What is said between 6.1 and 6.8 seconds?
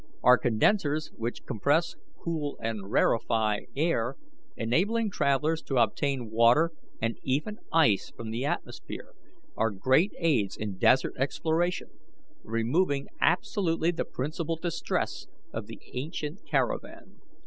water